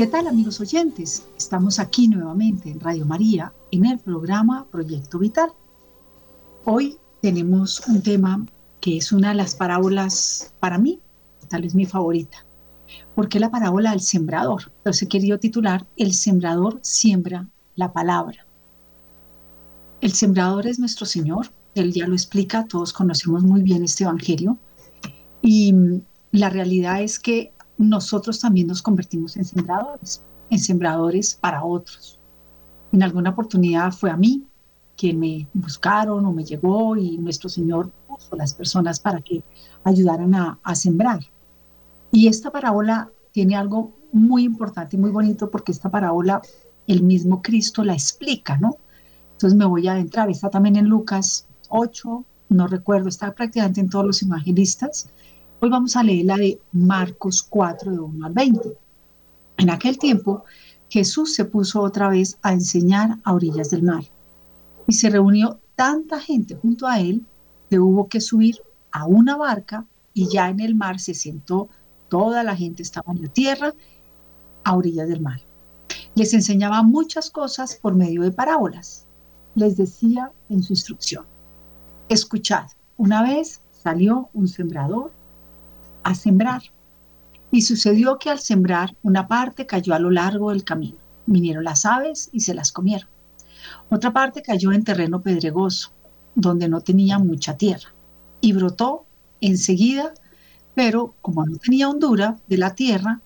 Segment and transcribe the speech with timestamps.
[0.00, 1.26] ¿Qué tal amigos oyentes?
[1.36, 5.52] Estamos aquí nuevamente en Radio María en el programa Proyecto Vital.
[6.64, 8.46] Hoy tenemos un tema
[8.80, 11.00] que es una de las parábolas para mí,
[11.48, 12.46] tal vez mi favorita,
[13.14, 14.72] porque la parábola del sembrador.
[14.78, 17.46] Entonces he querido titular El sembrador siembra
[17.76, 18.46] la palabra.
[20.00, 24.56] El sembrador es nuestro Señor, Él ya lo explica, todos conocemos muy bien este Evangelio,
[25.42, 25.74] y
[26.32, 32.18] la realidad es que nosotros también nos convertimos en sembradores, en sembradores para otros.
[32.92, 34.44] En alguna oportunidad fue a mí
[34.98, 39.42] quien me buscaron o me llegó y nuestro Señor puso las personas para que
[39.84, 41.20] ayudaran a, a sembrar.
[42.12, 46.42] Y esta parábola tiene algo muy importante y muy bonito porque esta parábola
[46.86, 48.76] el mismo Cristo la explica, ¿no?
[49.32, 53.88] Entonces me voy a adentrar, está también en Lucas 8, no recuerdo, está prácticamente en
[53.88, 55.08] todos los evangelistas,
[55.62, 58.78] Hoy vamos a leer la de Marcos 4, de 1 al 20.
[59.58, 60.42] En aquel tiempo,
[60.88, 64.02] Jesús se puso otra vez a enseñar a orillas del mar.
[64.86, 67.26] Y se reunió tanta gente junto a él
[67.68, 68.56] que hubo que subir
[68.90, 69.84] a una barca
[70.14, 71.68] y ya en el mar se sentó,
[72.08, 73.74] toda la gente estaba en la tierra,
[74.64, 75.42] a orillas del mar.
[76.14, 79.04] Les enseñaba muchas cosas por medio de parábolas.
[79.56, 81.26] Les decía en su instrucción,
[82.08, 85.19] escuchad, una vez salió un sembrador
[86.10, 86.62] a sembrar.
[87.50, 90.98] Y sucedió que al sembrar una parte cayó a lo largo del camino.
[91.26, 93.08] Vinieron las aves y se las comieron.
[93.90, 95.92] Otra parte cayó en terreno pedregoso,
[96.34, 97.92] donde no tenía mucha tierra,
[98.40, 99.04] y brotó
[99.40, 100.14] enseguida,
[100.74, 103.20] pero como no tenía hondura de la tierra,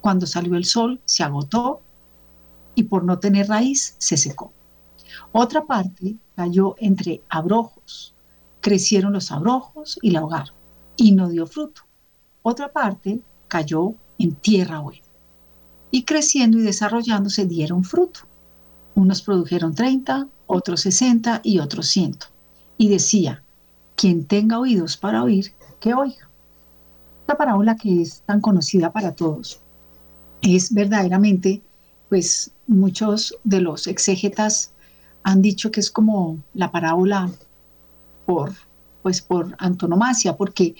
[0.00, 1.82] cuando salió el sol se agotó
[2.74, 4.52] y por no tener raíz se secó.
[5.32, 8.14] Otra parte cayó entre abrojos.
[8.60, 10.54] Crecieron los abrojos y la ahogaron,
[10.96, 11.82] y no dio fruto.
[12.50, 15.04] Otra parte cayó en tierra buena
[15.90, 18.20] y creciendo y desarrollándose dieron fruto.
[18.94, 22.20] Unos produjeron 30, otros 60 y otros 100.
[22.78, 23.42] Y decía,
[23.96, 26.30] quien tenga oídos para oír, que oiga.
[27.20, 29.60] Esta parábola que es tan conocida para todos
[30.40, 31.60] es verdaderamente,
[32.08, 34.72] pues muchos de los exégetas
[35.22, 37.30] han dicho que es como la parábola
[38.24, 38.54] por,
[39.02, 40.76] pues por antonomasia, porque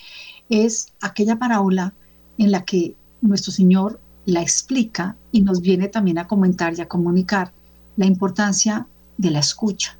[0.49, 1.95] es aquella parábola
[2.39, 6.89] en la que nuestro Señor la explica y nos viene también a comentar y a
[6.89, 7.53] comunicar
[7.97, 8.87] la importancia
[9.17, 9.97] de la escucha,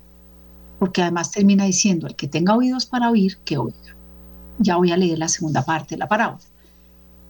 [0.77, 3.95] porque además termina diciendo, el que tenga oídos para oír, que oiga.
[4.59, 6.43] Ya voy a leer la segunda parte de la parábola.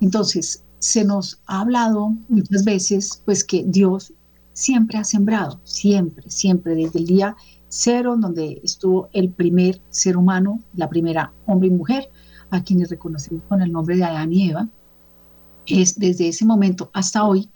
[0.01, 4.13] Entonces, se nos ha hablado muchas veces, pues que Dios
[4.53, 7.35] siempre ha sembrado, siempre, siempre, desde el día
[7.69, 12.09] cero, donde estuvo el primer ser humano, la primera hombre y mujer,
[12.51, 14.67] a quienes reconocemos con el nombre de Adán y Eva,
[15.65, 17.49] es desde ese momento hasta hoy,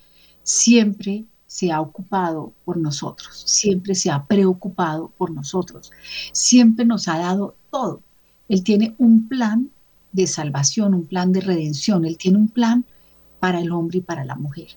[0.44, 5.92] siempre se ha ocupado por nosotros, siempre se ha preocupado por nosotros,
[6.32, 8.02] siempre nos ha dado todo.
[8.50, 9.70] Él tiene un plan
[10.12, 12.86] de salvación, un plan de redención, Él tiene un plan
[13.40, 14.70] para el hombre y para la mujer.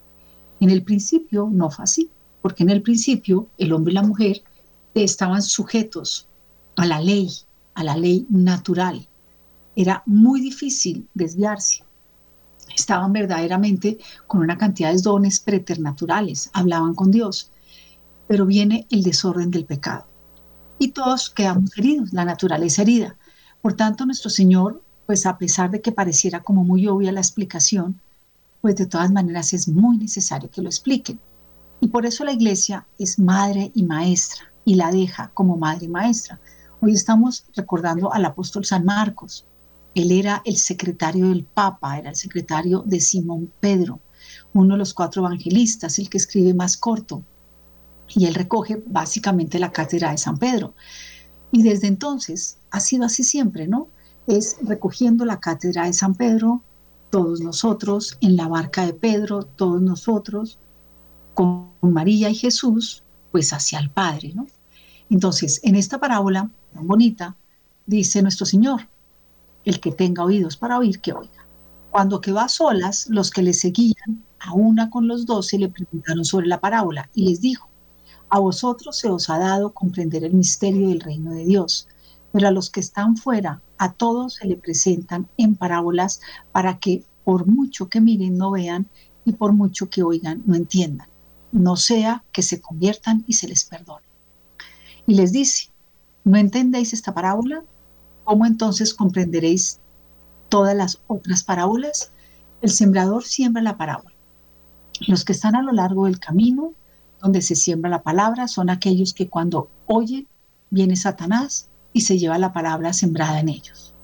[0.61, 2.11] En el principio no fue así,
[2.43, 4.43] porque en el principio el hombre y la mujer
[4.95, 6.29] estaban sujetos
[6.77, 7.31] a la ley,
[7.75, 9.09] a la ley natural,
[9.77, 11.85] era muy difícil desviarse.
[12.75, 17.53] Estaban verdaderamente con una cantidad de dones preternaturales, hablaban con Dios,
[18.27, 20.07] pero viene el desorden del pecado.
[20.79, 23.17] Y todos quedamos heridos, la naturaleza herida.
[23.63, 28.01] Por tanto, nuestro Señor, pues a pesar de que pareciera como muy obvia la explicación,
[28.61, 31.21] pues de todas maneras es muy necesario que lo expliquen.
[31.81, 35.89] Y por eso la iglesia es madre y maestra y la deja como madre y
[35.89, 36.41] maestra.
[36.81, 39.47] Hoy estamos recordando al apóstol San Marcos,
[39.97, 43.99] él era el secretario del Papa, era el secretario de Simón Pedro,
[44.53, 47.23] uno de los cuatro evangelistas, el que escribe más corto.
[48.15, 50.75] Y él recoge básicamente la cátedra de San Pedro.
[51.51, 53.89] Y desde entonces ha sido así siempre, ¿no?
[54.27, 56.63] Es recogiendo la cátedra de San Pedro,
[57.09, 60.59] todos nosotros, en la barca de Pedro, todos nosotros,
[61.33, 63.03] con María y Jesús,
[63.33, 64.47] pues hacia el Padre, ¿no?
[65.09, 67.35] Entonces, en esta parábola tan bonita,
[67.87, 68.83] dice nuestro Señor,
[69.67, 71.45] el que tenga oídos para oír, que oiga.
[71.91, 76.25] Cuando quedó a solas, los que le seguían, a una con los doce, le preguntaron
[76.25, 77.69] sobre la parábola y les dijo,
[78.29, 81.89] a vosotros se os ha dado comprender el misterio del reino de Dios,
[82.33, 86.21] pero a los que están fuera, a todos se le presentan en parábolas
[86.53, 88.87] para que por mucho que miren no vean
[89.25, 91.09] y por mucho que oigan no entiendan,
[91.51, 94.07] no sea que se conviertan y se les perdone.
[95.07, 95.71] Y les dice,
[96.25, 97.65] ¿no entendéis esta parábola?
[98.27, 99.79] ¿Cómo entonces comprenderéis
[100.49, 102.11] todas las otras parábolas?
[102.61, 104.17] El sembrador siembra la parábola.
[105.07, 106.73] Los que están a lo largo del camino,
[107.23, 110.27] donde se siembra la palabra, son aquellos que cuando oyen,
[110.71, 113.95] viene Satanás y se lleva la palabra sembrada en ellos.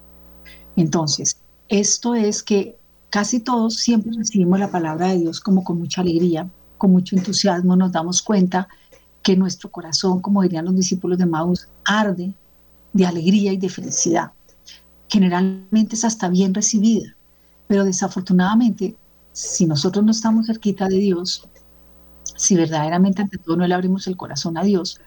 [0.76, 1.38] Entonces,
[1.69, 2.76] esto es que
[3.10, 6.48] casi todos siempre recibimos la palabra de Dios como con mucha alegría,
[6.78, 8.69] con mucho entusiasmo, nos damos cuenta
[9.24, 12.34] que nuestro corazón, como dirían los discípulos de Maús, arde
[12.92, 14.32] de alegría y de felicidad.
[15.08, 17.14] Generalmente es hasta bien recibida,
[17.66, 18.96] pero desafortunadamente,
[19.32, 21.48] si nosotros no estamos cerquita de Dios,
[22.36, 25.00] si verdaderamente ante todo no le abrimos el corazón a Dios,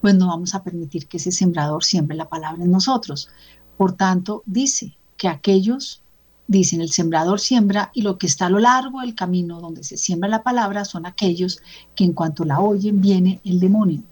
[0.00, 3.28] pues no vamos a permitir que ese sembrador siembre la palabra en nosotros.
[3.76, 6.02] Por tanto, dice que aquellos,
[6.46, 9.96] dicen, el sembrador siembra y lo que está a lo largo del camino donde se
[9.96, 11.60] siembra la palabra son aquellos
[11.94, 14.02] que en cuanto la oyen viene el demonio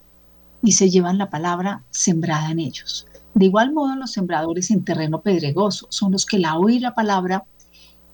[0.63, 3.07] y se llevan la palabra sembrada en ellos.
[3.35, 7.45] De igual modo, los sembradores en terreno pedregoso son los que la oyen la palabra,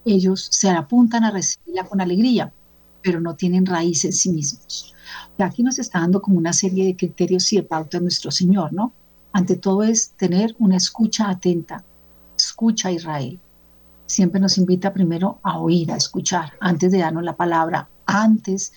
[0.04, 2.52] ellos se apuntan a recibirla con alegría,
[3.02, 4.94] pero no tienen raíz en sí mismos.
[5.38, 8.92] aquí nos está dando como una serie de criterios y de pautas nuestro Señor, ¿no?
[9.32, 11.84] Ante todo es tener una escucha atenta.
[12.36, 13.38] Escucha Israel.
[14.06, 18.72] Siempre nos invita primero a oír, a escuchar, antes de darnos la palabra, antes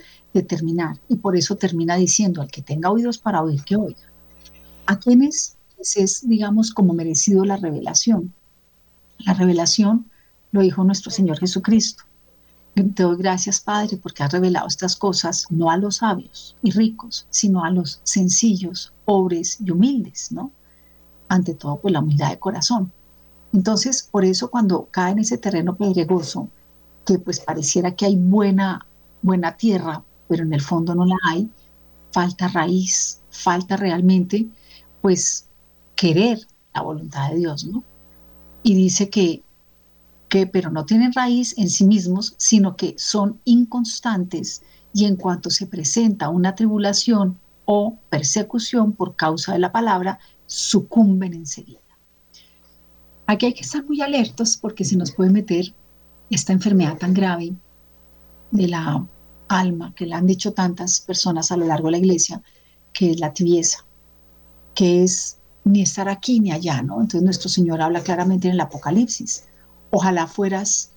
[1.07, 4.11] Y por eso termina diciendo, al que tenga oídos para oír, que oiga.
[4.85, 5.57] ¿A quienes
[5.95, 8.33] es, digamos, como merecido la revelación?
[9.19, 10.11] La revelación
[10.51, 12.03] lo dijo nuestro Señor Jesucristo.
[12.73, 17.25] Te doy gracias, Padre, porque has revelado estas cosas no a los sabios y ricos,
[17.29, 20.51] sino a los sencillos, pobres y humildes, ¿no?
[21.29, 22.91] Ante todo, pues la humildad de corazón.
[23.53, 26.49] Entonces, por eso cuando cae en ese terreno pedregoso,
[27.05, 28.85] que pues pareciera que hay buena,
[29.21, 31.49] buena tierra, pero en el fondo no la hay,
[32.11, 34.47] falta raíz, falta realmente,
[35.01, 35.47] pues,
[35.95, 36.39] querer
[36.73, 37.83] la voluntad de Dios, ¿no?
[38.63, 39.43] Y dice que,
[40.29, 44.63] que, pero no tienen raíz en sí mismos, sino que son inconstantes
[44.93, 51.33] y en cuanto se presenta una tribulación o persecución por causa de la palabra, sucumben
[51.33, 51.79] enseguida.
[53.27, 55.73] Aquí hay que estar muy alertos porque se nos puede meter
[56.29, 57.53] esta enfermedad tan grave
[58.51, 59.05] de la
[59.47, 62.41] alma, que le han dicho tantas personas a lo largo de la iglesia,
[62.93, 63.85] que es la tibieza,
[64.73, 66.95] que es ni estar aquí ni allá, ¿no?
[66.95, 69.45] Entonces nuestro Señor habla claramente en el Apocalipsis.
[69.91, 70.91] Ojalá fueras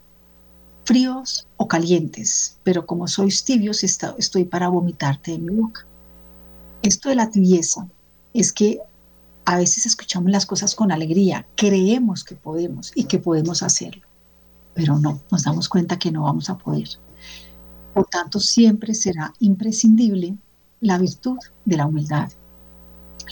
[0.84, 5.86] fríos o calientes, pero como sois tibios, estoy para vomitarte de mi boca.
[6.82, 7.86] Esto de la tibieza
[8.32, 8.78] es que
[9.44, 14.06] a veces escuchamos las cosas con alegría, creemos que podemos y que podemos hacerlo,
[14.74, 16.88] pero no, nos damos cuenta que no vamos a poder.
[17.94, 20.36] Por tanto, siempre será imprescindible
[20.80, 22.30] la virtud de la humildad,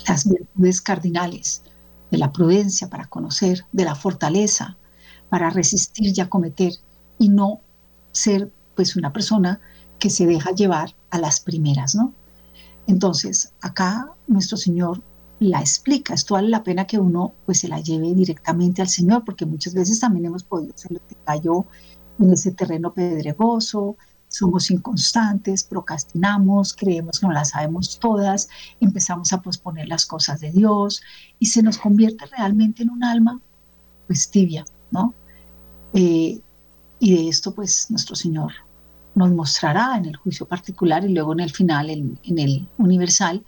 [0.08, 1.62] las virtudes cardinales
[2.10, 4.76] de la prudencia para conocer, de la fortaleza
[5.28, 6.72] para resistir y acometer
[7.18, 7.60] y no
[8.12, 9.60] ser pues una persona
[9.98, 12.12] que se deja llevar a las primeras, ¿no?
[12.86, 15.02] Entonces, acá nuestro Señor
[15.40, 16.14] la explica.
[16.14, 19.74] Esto vale la pena que uno pues se la lleve directamente al Señor, porque muchas
[19.74, 21.64] veces también hemos podido ser lo cayó
[22.18, 23.96] en ese terreno pedregoso,
[24.38, 28.48] somos inconstantes, procrastinamos, creemos que no las sabemos todas,
[28.80, 31.02] empezamos a posponer las cosas de Dios
[31.38, 33.40] y se nos convierte realmente en un alma
[34.06, 35.14] pues tibia, ¿no?
[35.94, 36.40] Eh,
[36.98, 38.52] y de esto pues nuestro Señor
[39.14, 43.44] nos mostrará en el juicio particular y luego en el final, en, el universal,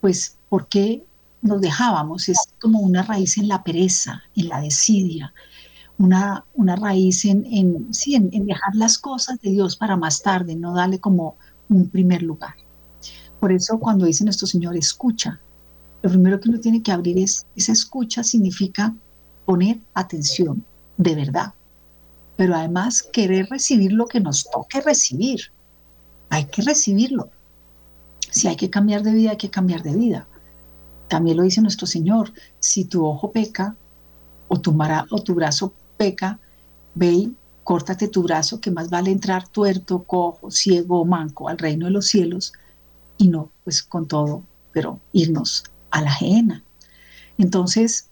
[0.00, 1.04] pues por qué
[1.42, 5.32] nos dejábamos, es como una raíz en la pereza, en la desidia,
[5.98, 10.54] una, una raíz en, en, sí, en, dejar las cosas de Dios para más tarde,
[10.54, 11.36] no darle como
[11.68, 12.54] un primer lugar.
[13.40, 15.40] Por eso cuando dice nuestro Señor, escucha,
[16.02, 18.94] lo primero que uno tiene que abrir es, esa escucha significa
[19.44, 20.64] poner atención,
[20.96, 21.54] de verdad,
[22.36, 25.40] pero además querer recibir lo que nos toque recibir.
[26.28, 27.30] Hay que recibirlo.
[28.30, 30.26] Si hay que cambiar de vida, hay que cambiar de vida.
[31.08, 33.74] También lo dice nuestro Señor, si tu ojo peca
[34.48, 34.76] o tu,
[35.10, 36.38] o tu brazo peca,
[36.94, 37.34] ve y
[37.64, 41.92] córtate tu brazo, que más vale entrar tuerto, cojo, ciego o manco al reino de
[41.92, 42.52] los cielos
[43.18, 46.62] y no, pues con todo, pero irnos a la ajena.
[47.38, 48.08] Entonces,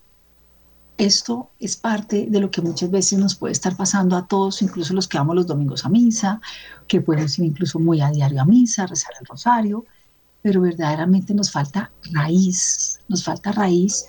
[0.96, 4.94] esto es parte de lo que muchas veces nos puede estar pasando a todos, incluso
[4.94, 6.40] los que vamos los domingos a misa,
[6.86, 9.84] que podemos ir incluso muy a diario a misa, rezar el rosario,
[10.42, 14.04] pero verdaderamente nos falta raíz, nos falta raíz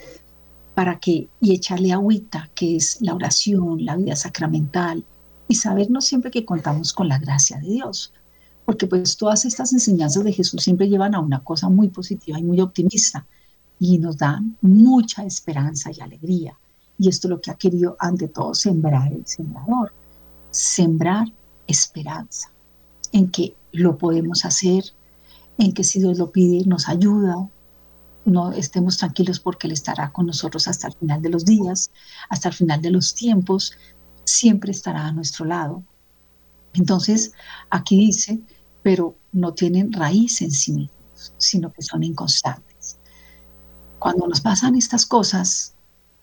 [0.76, 5.06] para que, y echarle agüita, que es la oración, la vida sacramental,
[5.48, 8.14] y sabernos siempre que contamos con la gracia de Dios.
[8.66, 12.44] Porque pues todas estas enseñanzas de Jesús siempre llevan a una cosa muy positiva y
[12.44, 13.26] muy optimista,
[13.80, 16.58] y nos dan mucha esperanza y alegría.
[16.98, 19.94] Y esto es lo que ha querido ante todo sembrar el sembrador,
[20.52, 21.32] sembrar
[21.68, 22.52] esperanza
[23.12, 24.84] en que lo podemos hacer,
[25.58, 27.50] en que si Dios lo pide nos ayuda,
[28.26, 31.92] no estemos tranquilos porque Él estará con nosotros hasta el final de los días,
[32.30, 33.74] hasta el final de los tiempos,
[34.26, 35.84] siempre estará a nuestro lado.
[36.74, 37.32] Entonces,
[37.70, 38.42] aquí dice,
[38.84, 42.98] pero no tienen raíz en sí mismos, sino que son inconstantes.
[44.00, 45.76] Cuando nos pasan estas cosas,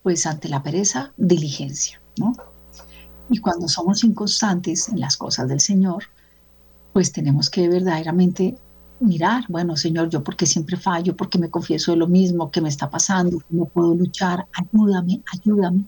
[0.03, 2.33] pues ante la pereza, diligencia, ¿no?
[3.31, 6.05] Y cuando somos inconstantes en las cosas del Señor,
[6.93, 8.59] pues tenemos que verdaderamente
[9.03, 12.69] mirar, bueno, Señor, yo porque siempre fallo, porque me confieso de lo mismo, que me
[12.69, 15.85] está pasando, no puedo luchar, ayúdame, ayúdame.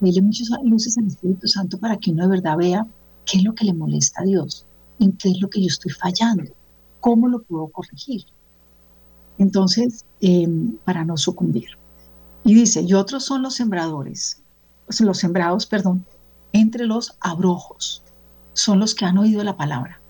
[0.00, 2.86] Dile muchas luces al Espíritu Santo para que uno de verdad vea
[3.24, 4.66] qué es lo que le molesta a Dios,
[4.98, 6.52] en qué es lo que yo estoy fallando,
[7.00, 8.24] cómo lo puedo corregir.
[9.38, 11.70] Entonces, em, para no sucumbir.
[12.44, 14.40] Y dice, y otros son los sembradores,
[15.00, 16.04] los sembrados, perdón,
[16.52, 18.02] entre los abrojos,
[18.52, 20.00] son los que han oído la palabra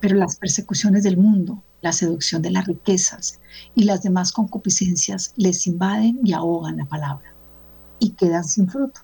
[0.00, 3.40] pero las persecuciones del mundo, la seducción de las riquezas
[3.74, 7.32] y las demás concupiscencias les invaden y ahogan la palabra
[7.98, 9.00] y quedan sin fruto.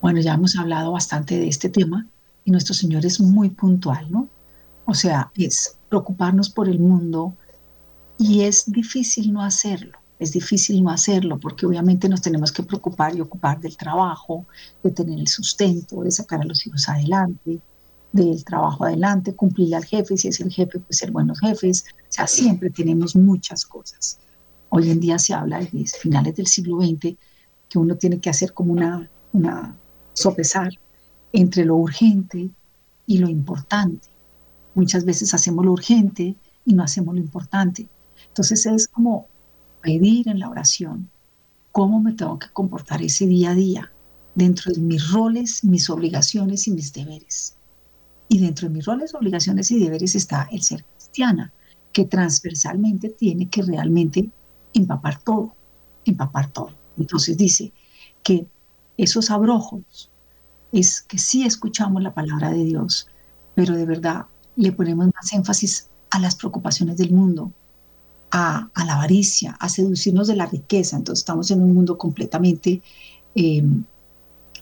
[0.00, 2.06] Bueno, ya hemos hablado bastante de este tema
[2.44, 4.28] y nuestro Señor es muy puntual, ¿no?
[4.86, 7.34] O sea, es preocuparnos por el mundo
[8.18, 9.98] y es difícil no hacerlo.
[10.18, 14.46] Es difícil no hacerlo porque obviamente nos tenemos que preocupar y ocupar del trabajo,
[14.82, 17.60] de tener el sustento, de sacar a los hijos adelante,
[18.12, 22.06] del trabajo adelante, cumplirle al jefe, si es el jefe, pues ser buenos jefes, o
[22.08, 24.18] sea, siempre tenemos muchas cosas.
[24.70, 27.16] Hoy en día se habla de finales del siglo XX
[27.68, 29.76] que uno tiene que hacer como una, una
[30.12, 30.70] sopesar
[31.32, 32.50] entre lo urgente
[33.06, 34.08] y lo importante.
[34.74, 37.88] Muchas veces hacemos lo urgente y no hacemos lo importante.
[38.28, 39.26] Entonces es como
[39.82, 41.10] pedir en la oración
[41.72, 43.92] cómo me tengo que comportar ese día a día
[44.34, 47.57] dentro de mis roles, mis obligaciones y mis deberes.
[48.28, 51.52] Y dentro de mis roles, obligaciones y deberes está el ser cristiana,
[51.92, 54.28] que transversalmente tiene que realmente
[54.74, 55.54] empapar todo,
[56.04, 56.72] empapar todo.
[56.98, 57.72] Entonces dice
[58.22, 58.46] que
[58.96, 60.10] esos abrojos
[60.72, 63.08] es que sí escuchamos la palabra de Dios,
[63.54, 67.52] pero de verdad le ponemos más énfasis a las preocupaciones del mundo,
[68.30, 70.96] a, la avaricia, a seducirnos de la riqueza.
[70.96, 72.82] Entonces estamos en un mundo completamente
[73.34, 73.64] eh,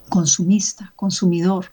[0.08, 1.66] consumista, consumidor,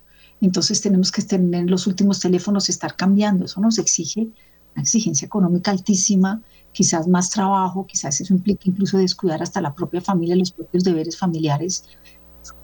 [0.46, 3.46] entonces tenemos que tener los últimos teléfonos, estar cambiando.
[3.46, 4.28] Eso nos exige
[4.74, 6.42] una exigencia económica altísima,
[6.74, 11.18] quizás más trabajo, quizás eso implica incluso descuidar hasta la propia familia, los propios deberes
[11.18, 11.86] familiares,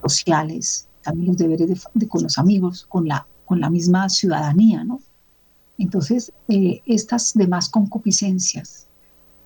[0.01, 4.99] sociales, también los deberes de, con los amigos, con la, con la misma ciudadanía, ¿no?
[5.77, 8.87] Entonces, eh, estas demás concupiscencias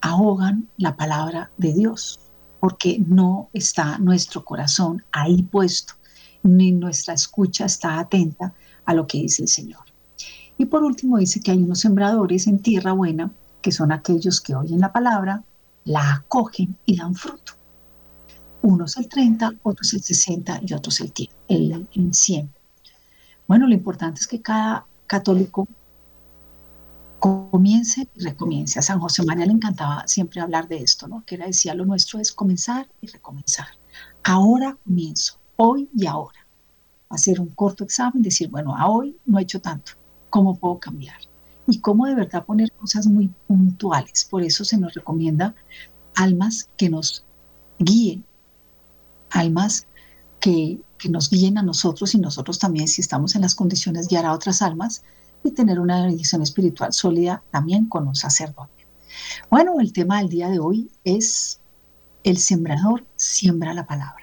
[0.01, 2.19] ahogan la palabra de Dios,
[2.59, 5.93] porque no está nuestro corazón ahí puesto
[6.43, 8.53] ni nuestra escucha está atenta
[8.85, 9.81] a lo que dice el Señor.
[10.57, 13.31] Y por último dice que hay unos sembradores en tierra buena,
[13.61, 15.43] que son aquellos que oyen la palabra,
[15.85, 17.53] la acogen y dan fruto.
[18.61, 21.11] Unos el 30, otros el 60 y otros el,
[21.47, 22.49] el, el 100.
[23.47, 25.67] Bueno, lo importante es que cada católico
[27.19, 28.79] comience y recomience.
[28.79, 31.23] A San José María le encantaba siempre hablar de esto, ¿no?
[31.25, 33.67] Que decía, lo nuestro es comenzar y recomenzar.
[34.23, 36.39] Ahora comienzo hoy y ahora.
[37.09, 39.93] Hacer un corto examen, decir, bueno, a hoy no he hecho tanto,
[40.29, 41.17] ¿cómo puedo cambiar?
[41.67, 44.25] Y cómo de verdad poner cosas muy puntuales.
[44.25, 45.55] Por eso se nos recomienda
[46.15, 47.23] almas que nos
[47.79, 48.23] guíen,
[49.29, 49.87] almas
[50.39, 54.25] que, que nos guíen a nosotros y nosotros también, si estamos en las condiciones, guiar
[54.25, 55.03] a otras almas
[55.43, 58.87] y tener una dirección espiritual sólida también con un sacerdote.
[59.49, 61.59] Bueno, el tema del día de hoy es
[62.23, 64.22] el sembrador siembra la palabra.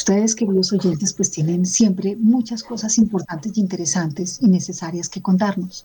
[0.00, 5.84] Ustedes, queridos oyentes, pues tienen siempre muchas cosas importantes y interesantes y necesarias que contarnos.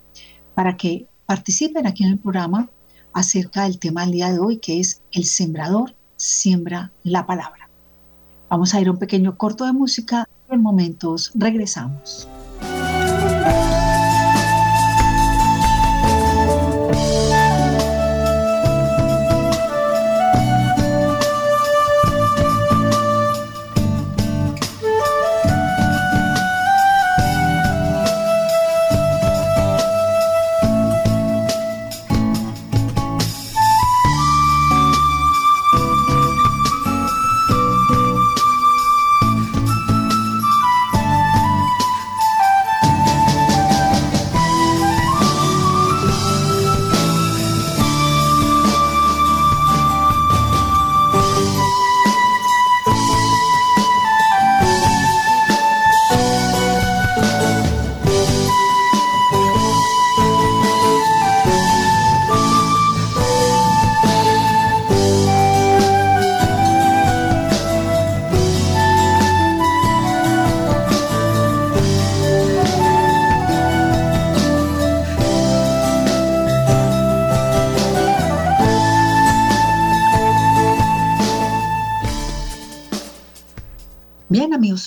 [0.56, 2.72] para que participen aquí en el programa
[3.20, 7.70] acerca del tema del día de hoy, que es el sembrador siembra la palabra.
[8.50, 10.28] Vamos a ir a un pequeño corto de música.
[10.50, 12.28] En momentos regresamos.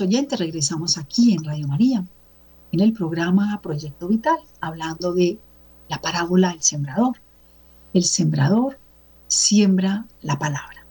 [0.02, 2.04] Oyentes, regresamos aquí en Radio María,
[2.72, 5.38] en el programa Proyecto Vital, hablando de
[5.88, 7.16] la parábola del sembrador.
[7.94, 8.78] El sembrador
[9.28, 10.84] siembra la palabra.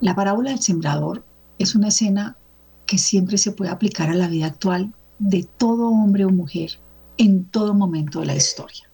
[0.00, 1.24] La parábola del sembrador
[1.58, 2.36] es una escena
[2.86, 6.78] que siempre se puede aplicar a la vida actual de todo hombre o mujer
[7.18, 8.88] en todo momento de la historia.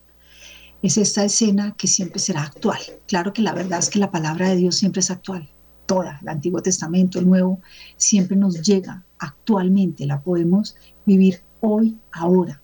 [0.83, 2.81] Es esta escena que siempre será actual.
[3.07, 5.49] Claro que la verdad es que la palabra de Dios siempre es actual
[5.89, 7.61] toda, el Antiguo Testamento, el Nuevo,
[7.97, 12.61] siempre nos llega actualmente, la podemos vivir hoy, ahora.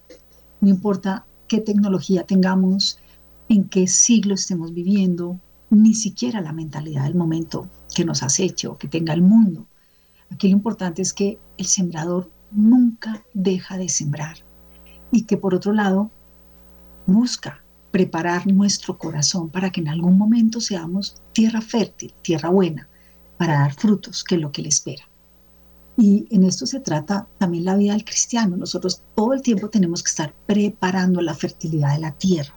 [0.61, 2.99] No importa qué tecnología tengamos,
[3.49, 8.77] en qué siglo estemos viviendo, ni siquiera la mentalidad del momento que nos aceche o
[8.77, 9.67] que tenga el mundo.
[10.31, 14.37] Aquí lo importante es que el sembrador nunca deja de sembrar
[15.11, 16.11] y que por otro lado
[17.07, 22.89] busca preparar nuestro corazón para que en algún momento seamos tierra fértil, tierra buena,
[23.37, 25.05] para dar frutos, que es lo que le espera.
[25.97, 28.57] Y en esto se trata también la vida del cristiano.
[28.57, 32.55] Nosotros todo el tiempo tenemos que estar preparando la fertilidad de la tierra.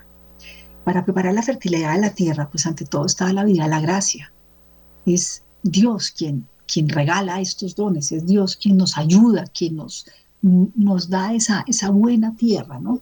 [0.84, 4.32] Para preparar la fertilidad de la tierra, pues ante todo está la vida, la gracia.
[5.06, 10.08] Es Dios quien, quien regala estos dones, es Dios quien nos ayuda, quien nos,
[10.42, 13.02] nos da esa, esa buena tierra, ¿no?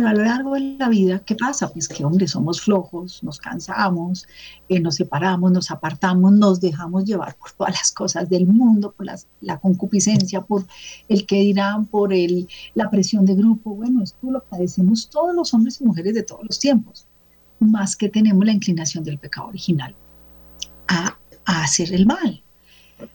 [0.00, 1.70] Pero a lo largo de la vida, ¿qué pasa?
[1.70, 4.26] Pues que, hombre, somos flojos, nos cansamos,
[4.70, 9.04] eh, nos separamos, nos apartamos, nos dejamos llevar por todas las cosas del mundo, por
[9.42, 10.64] la concupiscencia, por
[11.10, 13.74] el que dirán, por el, la presión de grupo.
[13.74, 17.06] Bueno, esto lo padecemos todos los hombres y mujeres de todos los tiempos,
[17.58, 19.94] más que tenemos la inclinación del pecado original
[20.88, 22.42] a, a hacer el mal.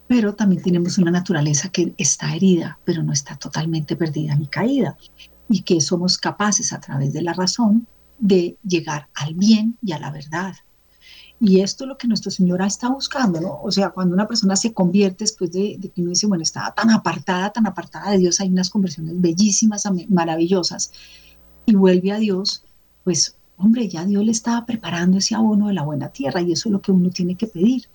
[0.07, 4.95] Pero también tenemos una naturaleza que está herida, pero no está totalmente perdida ni caída
[5.49, 7.87] y que somos capaces a través de la razón
[8.19, 10.55] de llegar al bien y a la verdad.
[11.39, 13.59] Y esto es lo que nuestro Señor está buscando, ¿no?
[13.61, 16.89] O sea, cuando una persona se convierte después de, que uno dice, bueno, estaba tan
[16.91, 20.91] apartada, tan apartada de Dios, hay unas conversiones bellísimas, maravillosas,
[21.65, 22.63] y vuelve a Dios,
[23.03, 26.69] pues, hombre, ya Dios le estaba preparando ese abono de la buena tierra, y eso
[26.69, 27.89] es lo que uno tiene que pedir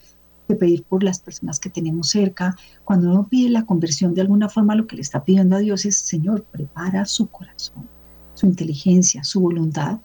[0.56, 2.56] pedir por las personas que tenemos cerca.
[2.84, 5.84] Cuando uno pide la conversión, de alguna forma lo que le está pidiendo a Dios
[5.84, 7.88] es, Señor, prepara su corazón,
[8.34, 9.98] su inteligencia, su voluntad,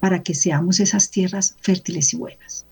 [0.00, 2.66] para que seamos esas tierras fértiles y buenas.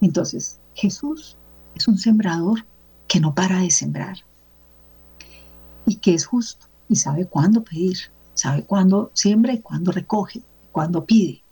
[0.00, 1.36] Entonces, Jesús
[1.74, 2.64] es un sembrador
[3.08, 4.18] que no para de sembrar
[5.86, 7.98] y que es justo y sabe cuándo pedir,
[8.34, 11.42] sabe cuándo siembra y cuándo recoge, cuándo pide.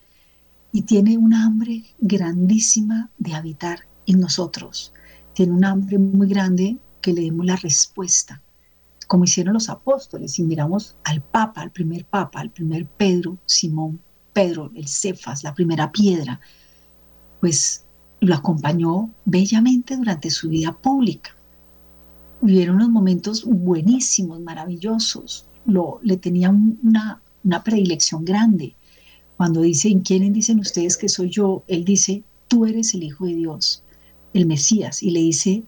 [0.73, 4.93] Y tiene un hambre grandísima de habitar en nosotros,
[5.35, 8.41] tiene un hambre muy grande que le demos la respuesta,
[9.07, 10.39] como hicieron los apóstoles.
[10.39, 14.01] Y miramos al Papa, al primer Papa, al primer Pedro, Simón
[14.33, 16.41] Pedro, el Cefas, la primera piedra,
[17.41, 17.85] pues
[18.21, 21.35] lo acompañó bellamente durante su vida pública.
[22.41, 25.47] Vivieron unos momentos buenísimos, maravillosos.
[25.67, 28.75] Lo, le tenía una, una predilección grande.
[29.37, 31.65] Cuando dicen, ¿quiénes dicen ustedes que soy yo?
[31.67, 33.83] Él dice, tú eres el Hijo de Dios
[34.35, 35.65] el Mesías y le dice,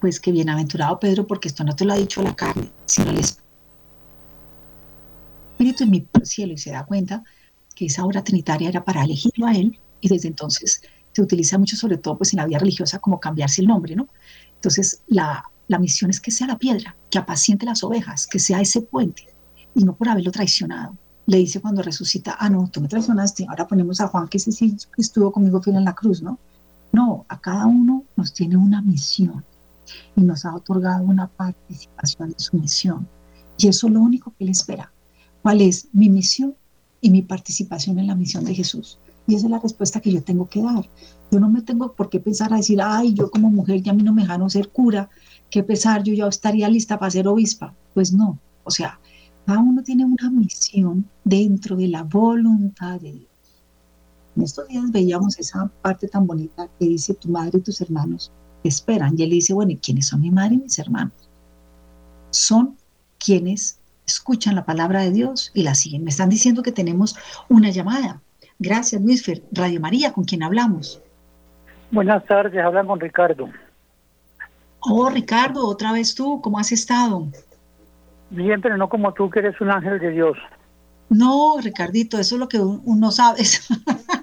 [0.00, 3.18] pues que bienaventurado Pedro, porque esto no te lo ha dicho la carne, sino el
[3.18, 3.44] Espíritu
[5.84, 7.22] en mi cielo y se da cuenta
[7.74, 10.82] que esa obra trinitaria era para elegirlo a él y desde entonces
[11.12, 14.06] se utiliza mucho, sobre todo pues en la vida religiosa, como cambiarse el nombre, ¿no?
[14.54, 18.60] Entonces la, la misión es que sea la piedra, que apaciente las ovejas, que sea
[18.60, 19.28] ese puente
[19.74, 20.96] y no por haberlo traicionado.
[21.26, 24.52] Le dice cuando resucita, ah, no, tú me traicionaste, ahora ponemos a Juan, que ese
[24.52, 26.38] sí estuvo conmigo fiel en la cruz, ¿no?
[27.30, 29.44] A cada uno nos tiene una misión
[30.16, 33.08] y nos ha otorgado una participación en su misión.
[33.56, 34.92] Y eso es lo único que Él espera.
[35.40, 36.56] ¿Cuál es mi misión
[37.00, 38.98] y mi participación en la misión de Jesús?
[39.28, 40.88] Y esa es la respuesta que yo tengo que dar.
[41.30, 43.94] Yo no me tengo por qué pensar a decir, ay, yo como mujer ya a
[43.94, 45.08] mí no me dejaron ser cura,
[45.50, 47.72] qué pesar, yo ya estaría lista para ser obispa.
[47.94, 48.98] Pues no, o sea,
[49.46, 53.29] cada uno tiene una misión dentro de la voluntad de Dios.
[54.40, 58.32] En estos días veíamos esa parte tan bonita que dice tu madre y tus hermanos
[58.62, 59.14] te esperan.
[59.18, 61.12] Y él dice, bueno, ¿y quiénes son mi madre y mis hermanos?
[62.30, 62.74] Son
[63.22, 66.04] quienes escuchan la palabra de Dios y la siguen.
[66.04, 67.18] Me están diciendo que tenemos
[67.50, 68.22] una llamada.
[68.58, 69.42] Gracias, Luis Fer.
[69.52, 71.02] Radio María, ¿con quién hablamos?
[71.90, 73.50] Buenas tardes, hablan con Ricardo.
[74.80, 77.28] Oh, Ricardo, otra vez tú, ¿cómo has estado?
[78.30, 80.38] Bien, pero no como tú, que eres un ángel de Dios.
[81.10, 83.42] No, Ricardito, eso es lo que uno sabe.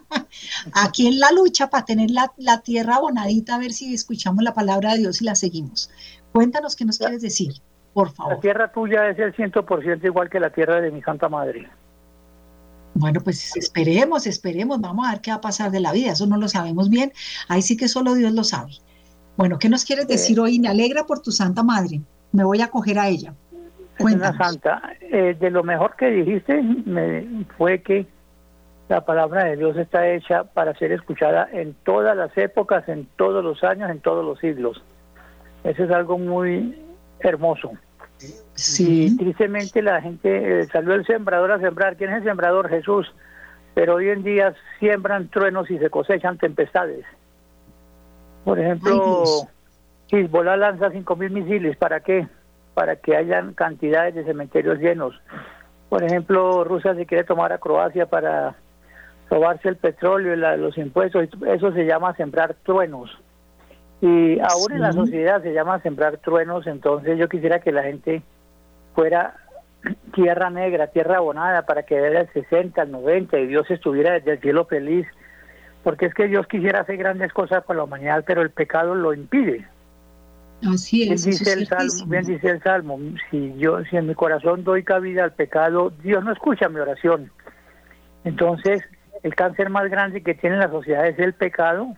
[0.73, 4.93] Aquí en la lucha para tener la, tierra bonadita, a ver si escuchamos la palabra
[4.93, 5.89] de Dios y la seguimos.
[6.31, 7.53] Cuéntanos qué nos quieres decir,
[7.93, 8.35] por favor.
[8.35, 11.69] La tierra tuya es el 100% igual que la tierra de mi Santa Madre.
[12.93, 16.25] Bueno, pues esperemos, esperemos, vamos a ver qué va a pasar de la vida, eso
[16.25, 17.11] no lo sabemos bien,
[17.47, 18.71] ahí sí que solo Dios lo sabe.
[19.35, 20.57] Bueno, ¿qué nos quieres decir hoy?
[20.57, 22.01] Me alegra por tu Santa Madre.
[22.31, 23.33] me voy a coger a ella.
[23.99, 28.05] Una santa, eh, de lo mejor que dijiste me, fue que
[28.89, 33.43] la palabra de Dios está hecha para ser escuchada en todas las épocas, en todos
[33.43, 34.81] los años, en todos los siglos.
[35.63, 36.81] Eso es algo muy
[37.19, 37.71] hermoso.
[38.53, 39.07] Sí.
[39.07, 41.97] Y tristemente la gente eh, salió el sembrador a sembrar.
[41.97, 42.69] ¿Quién es el sembrador?
[42.69, 43.13] Jesús.
[43.73, 47.05] Pero hoy en día siembran truenos y se cosechan tempestades.
[48.43, 49.23] Por ejemplo,
[50.09, 51.77] Hezbollah lanza 5.000 misiles.
[51.77, 52.27] ¿Para qué?
[52.73, 55.13] Para que hayan cantidades de cementerios llenos.
[55.89, 58.55] Por ejemplo, Rusia se quiere tomar a Croacia para
[59.29, 61.27] robarse el petróleo y los impuestos.
[61.47, 63.09] Eso se llama sembrar truenos.
[64.01, 66.67] Y aún en la sociedad se llama sembrar truenos.
[66.67, 68.21] Entonces yo quisiera que la gente
[68.93, 69.35] fuera
[70.13, 74.33] tierra negra, tierra abonada, para que era el 60, el 90 y Dios estuviera desde
[74.33, 75.07] el cielo feliz
[75.87, 79.13] porque es que Dios quisiera hacer grandes cosas para la humanidad, pero el pecado lo
[79.13, 79.65] impide.
[80.67, 81.25] Así es.
[81.25, 82.99] Bien dice, el salmo, bien dice el Salmo,
[83.31, 87.31] si yo si en mi corazón doy cabida al pecado, Dios no escucha mi oración.
[88.25, 88.83] Entonces,
[89.27, 91.95] el cáncer más grande que tiene la sociedad es el pecado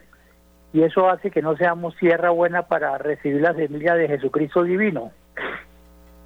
[0.73, 5.11] y eso hace que no seamos tierra buena para recibir la semilla de Jesucristo divino.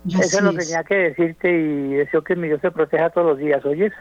[0.08, 3.28] eso es lo que tenía que decirte y deseo que mi Dios te proteja todos
[3.28, 3.92] los días, ¿oyes?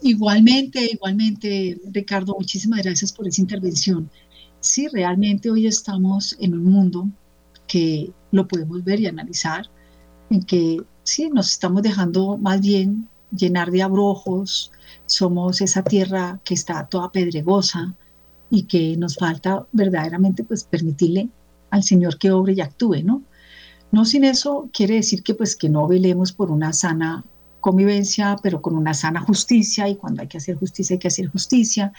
[0.00, 4.08] Igualmente, igualmente, Ricardo, muchísimas gracias por esa intervención.
[4.60, 7.08] Sí, realmente hoy estamos en un mundo
[7.66, 9.66] que lo podemos ver y analizar,
[10.30, 14.72] en que sí, nos estamos dejando más bien llenar de abrojos,
[15.06, 17.94] somos esa tierra que está toda pedregosa
[18.50, 21.28] y que nos falta verdaderamente pues permitirle
[21.70, 23.22] al Señor que obre y actúe, ¿no?
[23.90, 27.24] No sin eso quiere decir que pues que no velemos por una sana
[27.60, 31.28] convivencia, pero con una sana justicia y cuando hay que hacer justicia hay que hacer
[31.28, 31.92] justicia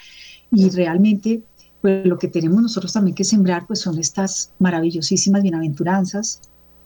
[0.52, 1.42] y realmente
[1.80, 6.40] pues lo que tenemos nosotros también que sembrar pues son estas maravillosísimas bienaventuranzas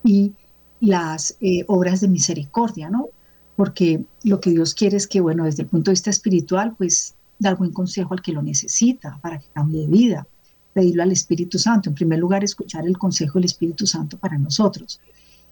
[0.04, 0.32] y
[0.80, 3.08] las eh, obras de misericordia, ¿no?
[3.56, 7.14] Porque lo que Dios quiere es que, bueno, desde el punto de vista espiritual, pues
[7.38, 10.26] dar buen consejo al que lo necesita para que cambie de vida,
[10.72, 11.88] pedirlo al Espíritu Santo.
[11.88, 15.00] En primer lugar, escuchar el consejo del Espíritu Santo para nosotros,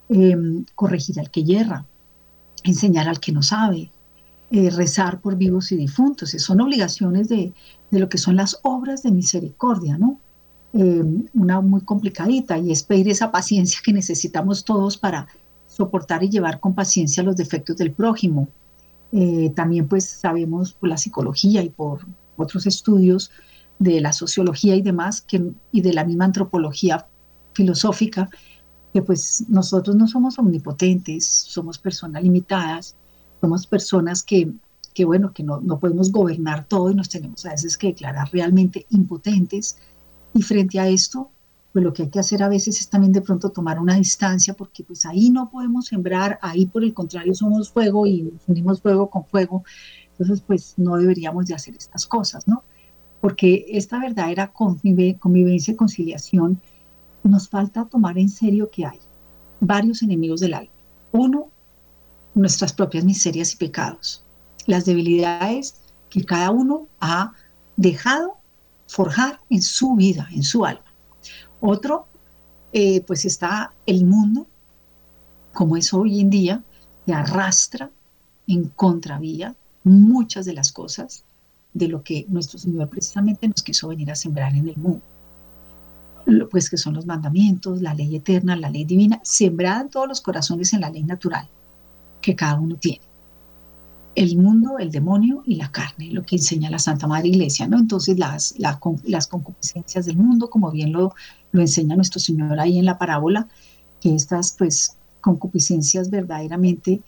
[0.08, 1.86] em, corregir al que yerra,
[2.64, 3.90] enseñar al que no sabe,
[4.50, 6.30] eh, rezar por vivos y difuntos.
[6.30, 7.52] Son obligaciones de,
[7.90, 10.18] lo que son las obras de misericordia, ¿no?
[10.74, 15.28] Eh, una muy complicadita y es pedir esa paciencia que necesitamos todos para
[15.72, 18.48] soportar y llevar con paciencia los defectos del prójimo.
[19.10, 22.06] Eh, también pues sabemos por la psicología y por
[22.36, 23.30] otros estudios
[23.78, 27.06] de la sociología y demás que, y de la misma antropología
[27.54, 28.28] filosófica
[28.92, 32.94] que pues nosotros no somos omnipotentes, somos personas limitadas,
[33.40, 34.52] somos personas que,
[34.92, 38.28] que bueno, que no, no, podemos gobernar todo y nos tenemos a veces que declarar
[38.30, 39.78] realmente impotentes.
[40.34, 41.30] Y frente a esto,
[41.72, 44.54] pues lo que hay que hacer a veces es también de pronto tomar una distancia,
[44.54, 49.08] porque pues ahí no podemos sembrar, ahí por el contrario somos fuego y unimos fuego
[49.08, 49.64] con fuego.
[50.12, 52.62] Entonces, pues no deberíamos de hacer estas cosas, ¿no?
[53.22, 56.60] Porque esta verdadera convivencia y conciliación
[57.22, 58.98] nos falta tomar en serio que hay
[59.60, 60.70] varios enemigos del alma.
[61.12, 61.48] Uno,
[62.34, 64.22] nuestras propias miserias y pecados,
[64.66, 65.76] las debilidades
[66.10, 67.32] que cada uno ha
[67.76, 68.36] dejado
[68.88, 70.91] forjar en su vida, en su alma.
[71.62, 72.06] Otro,
[72.72, 74.46] eh, pues está el mundo,
[75.54, 76.62] como es hoy en día,
[77.06, 77.90] que arrastra
[78.46, 81.24] en contravía muchas de las cosas
[81.72, 85.02] de lo que nuestro Señor precisamente nos quiso venir a sembrar en el mundo
[86.50, 90.20] pues que son los mandamientos, la ley eterna, la ley divina, sembrada en todos los
[90.20, 91.48] corazones en la ley natural
[92.20, 93.00] que cada uno tiene.
[94.14, 97.78] El mundo, el demonio y la carne, lo que enseña la Santa Madre Iglesia, ¿no?
[97.78, 101.14] Entonces las, las concupiscencias del mundo, como bien lo,
[101.52, 103.48] lo enseña nuestro Señor ahí en la parábola,
[104.00, 107.00] que estas pues concupiscencias verdaderamente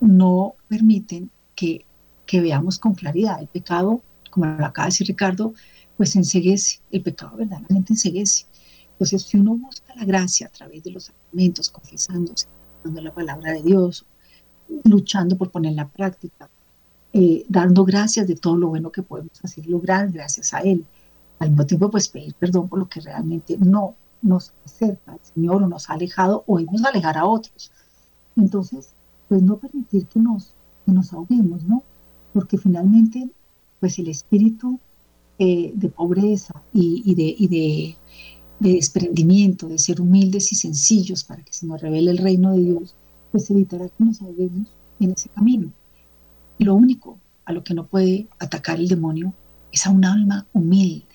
[0.00, 1.84] no permiten que,
[2.26, 5.54] que veamos con claridad el pecado, como lo acaba de decir Ricardo,
[5.96, 8.46] pues enseguece, el pecado verdaderamente enseguece.
[8.92, 12.46] Entonces, si uno busca la gracia a través de los sacramentos, confesándose,
[12.84, 14.04] dando la palabra de Dios,
[14.84, 16.48] luchando por ponerla en práctica,
[17.12, 20.84] eh, dando gracias de todo lo bueno que podemos hacer, lograr gracias a Él.
[21.40, 25.62] Al mismo tiempo, pues pedir perdón por lo que realmente no nos acerca al Señor
[25.62, 27.72] o nos ha alejado o hemos alejar a otros.
[28.36, 28.90] Entonces,
[29.28, 30.52] pues no permitir que nos,
[30.84, 31.82] que nos ahoguemos, ¿no?
[32.32, 33.28] Porque finalmente,
[33.80, 34.78] pues el Espíritu
[35.38, 37.96] eh, de pobreza y, de,
[38.58, 42.94] desprendimiento, de ser humildes y sencillos para que se nos revele el reino de Dios,
[43.32, 44.68] pues evitará que nos ahoguemos
[45.00, 45.72] en ese camino.
[46.58, 49.32] lo único a lo que no puede atacar el demonio
[49.72, 51.09] es a un alma humilde.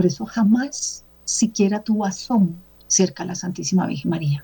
[0.00, 2.54] Por eso jamás siquiera tuvo asomo
[2.86, 4.42] cerca a la Santísima Virgen María.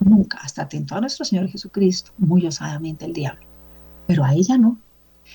[0.00, 3.42] nunca, hasta atentó a nuestro Señor Jesucristo, muy osadamente el diablo,
[4.06, 4.78] pero a ella no.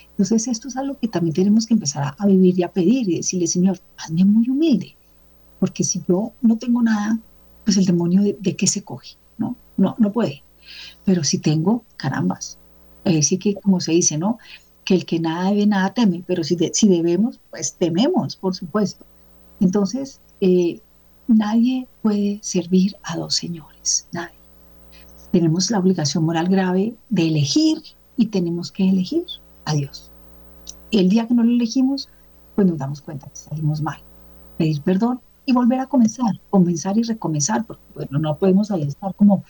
[0.10, 3.18] Entonces esto es algo que también tenemos que empezar a, vivir y a pedir y
[3.18, 4.96] decirle, Señor, hazme muy humilde,
[5.60, 7.20] porque si yo no tengo nada,
[7.66, 9.56] pues el demonio de, qué se coge, ¿no?
[9.78, 10.42] No, no puede.
[11.04, 12.58] Pero si tengo, carambas.
[13.22, 14.40] sí que como se dice, ¿no?
[14.84, 19.06] Que el que nada debe, nada teme, pero si debemos, pues tememos, por supuesto.
[19.60, 20.82] Entonces, eh,
[21.28, 24.36] nadie puede servir a dos señores, nadie.
[25.32, 27.82] Tenemos la obligación moral grave de elegir
[28.18, 29.26] y tenemos que elegir
[29.66, 30.12] a Dios.
[30.92, 32.10] El día que no lo elegimos,
[32.56, 34.00] pues nos damos cuenta que salimos mal.
[34.58, 39.44] Pedir perdón y volver a comenzar, comenzar y recomenzar, porque bueno, no podemos estar como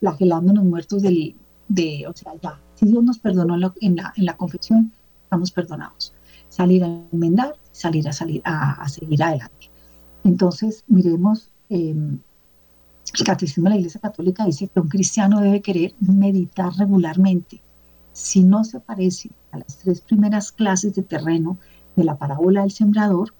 [0.00, 1.34] flagelándonos muertos del,
[1.68, 4.92] de, o sea, ya, si Dios nos perdonó en la, en la, confesión,
[5.24, 6.12] estamos perdonados.
[6.52, 9.70] Salir a enmendar, salir a, salir, a, seguir adelante.
[10.22, 12.18] Entonces, miremos, em,
[13.18, 17.62] el Catecismo de la Iglesia Católica dice que un cristiano debe querer meditar regularmente.
[18.12, 21.56] Si no se parece a las tres primeras clases de terreno
[21.96, 23.32] de la parábola del sembrador,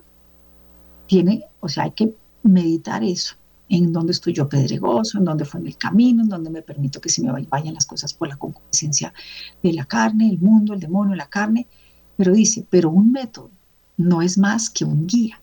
[1.07, 3.35] tiene, o sea, hay que meditar eso,
[3.68, 7.01] en dónde estoy yo pedregoso, en dónde fue en el camino, en dónde me permito
[7.01, 9.12] que se me vayan las cosas por la concupiscencia
[9.62, 11.66] de la carne, el mundo, el demonio, la carne.
[12.22, 13.50] Pero dice, pero un método
[13.96, 15.42] no es más que un guía.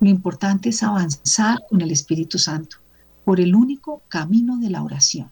[0.00, 2.78] Lo importante es avanzar con el Espíritu Santo
[3.26, 5.30] por el único camino de la oración,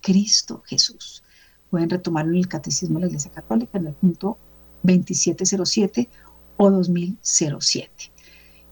[0.00, 1.22] Cristo Jesús.
[1.70, 4.36] Pueden retomarlo en el Catecismo de la Iglesia Católica en el punto
[4.82, 6.08] 2707
[6.56, 7.92] o 2007.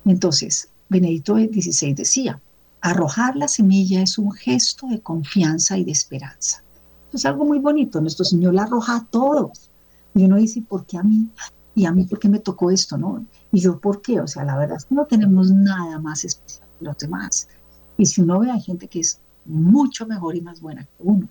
[0.04, 2.40] Entonces, Benedicto XVI decía,
[2.80, 6.64] arrojar la semilla es un gesto de confianza y de esperanza.
[7.12, 9.70] es algo muy bonito, nuestro Señor la arroja a todos.
[10.14, 11.28] Y uno dice, ¿por qué a mí?
[11.74, 12.98] Y a mí, ¿por qué me tocó esto?
[12.98, 13.24] ¿no?
[13.50, 14.20] Y yo, ¿por qué?
[14.20, 17.48] O sea, la verdad es que no tenemos nada más especial que los demás.
[17.96, 21.28] Y si uno ve a gente que es mucho mejor y más buena que uno,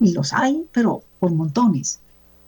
[0.00, 2.00] y los hay, pero por montones,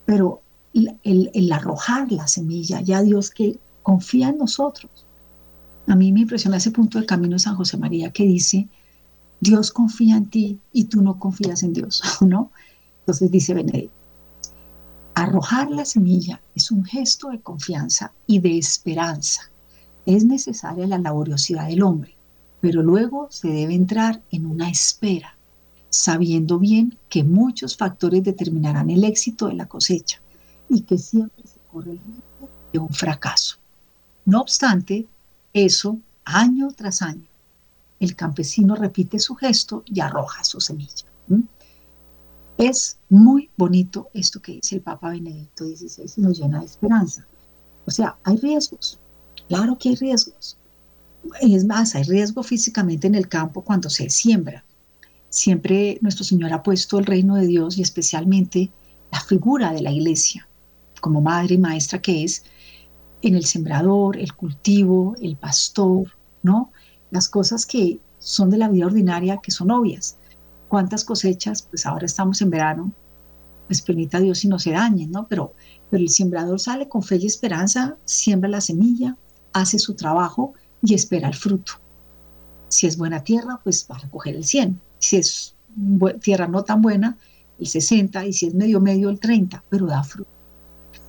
[0.05, 0.42] pero
[0.75, 4.90] el, el arrojar la semilla, ya Dios que confía en nosotros,
[5.87, 8.69] a mí me impresiona ese punto del camino de San José María que dice,
[9.40, 12.51] Dios confía en ti y tú no confías en Dios, ¿no?
[13.01, 13.96] Entonces dice Benedicto,
[15.16, 19.50] arrojar la semilla es un gesto de confianza y de esperanza.
[20.05, 22.14] Es necesaria la laboriosidad del hombre,
[22.61, 25.35] pero luego se debe entrar en una espera,
[25.88, 30.20] sabiendo bien que muchos factores determinarán el éxito de la cosecha
[30.68, 33.57] y que siempre se corre el riesgo de un fracaso.
[34.26, 35.07] No obstante,
[35.55, 37.26] eso, año tras año,
[38.00, 41.07] el campesino repite su gesto y arroja su semilla.
[42.59, 47.27] Es muy bonito esto que dice el Papa Benedicto XVI y nos llena de esperanza.
[47.87, 48.99] O sea, hay riesgos,
[49.49, 50.57] claro que hay riesgos.
[51.40, 54.64] Es más, hay riesgo físicamente en el campo cuando se siembra.
[55.29, 58.71] Siempre nuestro Señor ha puesto el reino de Dios y especialmente
[59.12, 60.49] la figura de la iglesia
[61.01, 62.42] como madre y maestra que es
[63.23, 66.11] en el sembrador, el cultivo, el pastor,
[66.42, 66.73] ¿no?
[67.11, 70.16] Las cosas que son de la vida ordinaria, que son obvias.
[70.68, 71.62] ¿Cuántas cosechas?
[71.62, 72.92] Pues ahora estamos en verano,
[73.66, 75.26] pues permita Dios si no se dañen, ¿no?
[75.29, 75.55] Pero,
[75.90, 79.16] pero el sembrador sale con fe y esperanza, siembra la semilla,
[79.52, 81.72] hace su trabajo y espera el fruto.
[82.68, 84.81] Si es buena tierra, pues va a recoger el 100.
[84.98, 85.55] Si es
[86.20, 87.16] tierra no tan buena,
[87.59, 90.31] el 60, y si es medio medio, el 30, pero da fruto.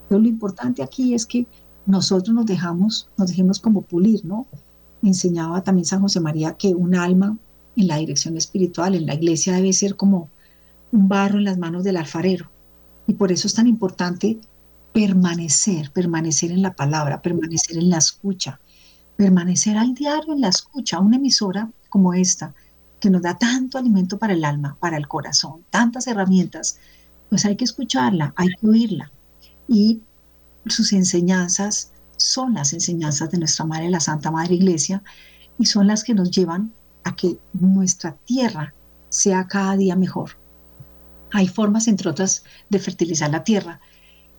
[0.07, 1.45] Pero lo importante aquí es que
[1.85, 4.47] nosotros nos dejamos, nos dejemos como pulir, ¿no?
[5.01, 7.37] Enseñaba también San José María que un alma
[7.77, 10.29] en la dirección espiritual, en la iglesia, debe ser como
[10.91, 12.49] un barro en las manos del alfarero.
[13.07, 14.37] Y por eso es tan importante
[14.93, 18.59] permanecer, permanecer en la palabra, permanecer en la escucha,
[19.15, 22.53] permanecer al diario en la escucha, una emisora como esta,
[22.99, 26.79] que nos da tanto alimento para el alma, para el corazón, tantas herramientas,
[27.29, 29.11] pues hay que escucharla, hay que oírla.
[29.67, 30.01] Y
[30.65, 35.03] sus enseñanzas son las enseñanzas de nuestra Madre, la Santa Madre Iglesia,
[35.59, 36.71] y son las que nos llevan
[37.07, 38.73] a que nuestra tierra
[39.09, 40.31] sea cada día mejor.
[41.31, 43.79] Hay formas, entre otras, de fertilizar la tierra.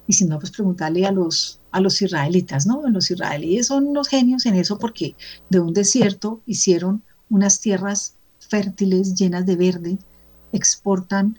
[0.06, 2.82] Y si no, pues preguntarle a los, a los israelitas, ¿no?
[2.88, 5.16] Los israelíes son unos genios en eso porque
[5.50, 9.98] de un desierto hicieron unas tierras fértiles, llenas de verde,
[10.52, 11.38] exportan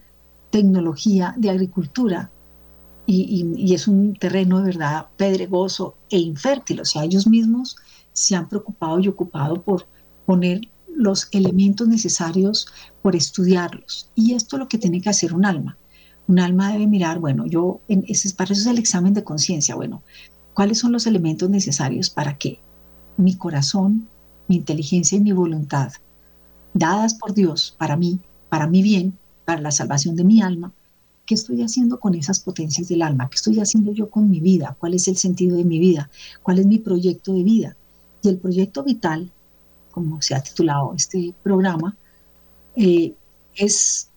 [0.51, 2.31] tecnología de agricultura
[3.05, 6.81] y, es un terreno de verdad pedregoso e infértil.
[6.81, 7.75] O sea, ellos mismos
[8.13, 9.87] se han preocupado y ocupado por
[10.27, 10.61] poner
[10.95, 12.67] los elementos necesarios,
[13.01, 14.09] por estudiarlos.
[14.15, 15.77] Y esto es lo que tiene que hacer un alma.
[16.27, 19.75] Un alma debe mirar, bueno, yo, en, ese, para eso es el examen de conciencia,
[19.75, 20.03] bueno,
[20.53, 22.59] ¿cuáles son los elementos necesarios para que
[23.17, 24.07] mi corazón,
[24.47, 25.91] mi inteligencia y mi voluntad,
[26.73, 30.71] dadas por Dios para mí, para mi bien, para la salvación de mi alma,
[31.25, 33.29] ¿qué estoy haciendo con esas potencias del alma?
[33.29, 34.75] ¿Qué estoy haciendo yo con mi vida?
[34.79, 36.09] ¿Cuál es el sentido de mi vida?
[36.43, 37.75] ¿Cuál es mi proyecto de vida?
[38.21, 39.31] Y el proyecto vital,
[39.91, 41.95] como se ha titulado este programa,
[42.75, 43.13] eh,
[43.55, 44.09] es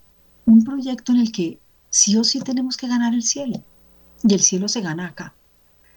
[0.47, 1.59] un proyecto en el que
[1.91, 3.63] sí o sí tenemos que ganar el cielo.
[4.23, 5.35] Y el cielo se gana acá.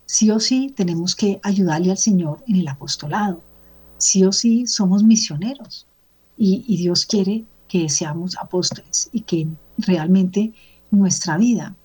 [0.06, 3.44] Sí o sí tenemos que ayudarle al Señor en el apostolado.
[3.98, 5.88] Sí o sí somos misioneros.
[6.38, 9.48] Y, y Dios quiere que seamos apóstoles y que
[9.78, 10.54] realmente
[10.92, 11.76] nuestra vida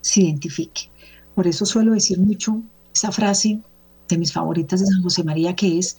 [0.00, 0.90] se identifique.
[1.34, 2.62] Por eso suelo decir mucho
[2.94, 3.60] esa frase
[4.08, 5.98] de mis favoritas de San José María, que es,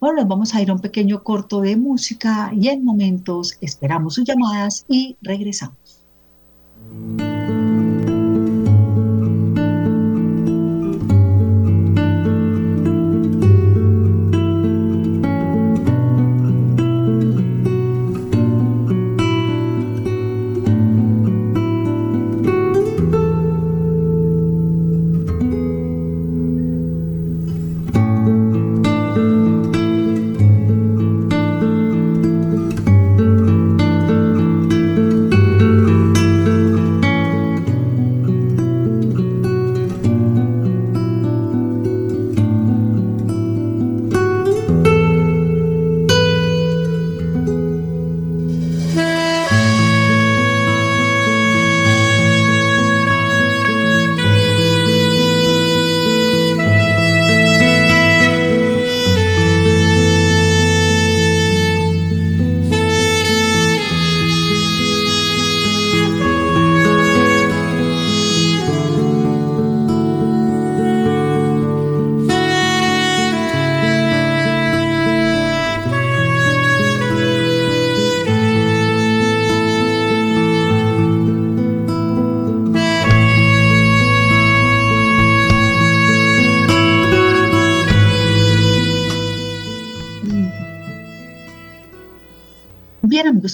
[0.00, 4.14] Bueno, nos vamos a ir a un pequeño corto de música y en momentos esperamos
[4.14, 5.81] sus llamadas y regresamos.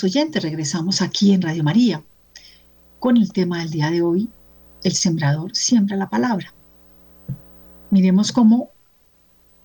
[0.04, 2.02] Oyentes, regresamos aquí en Radio María
[2.98, 4.28] con el tema del día de hoy,
[4.82, 6.52] el sembrador siembra la palabra.
[7.90, 8.70] Miremos cómo